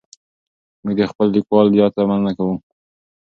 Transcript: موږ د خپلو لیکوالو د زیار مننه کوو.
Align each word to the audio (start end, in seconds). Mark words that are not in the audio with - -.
موږ 0.83 0.95
د 0.99 1.01
خپلو 1.11 1.31
لیکوالو 1.35 1.69
د 1.71 1.75
زیار 1.77 2.05
مننه 2.09 2.31
کوو. 2.37 2.53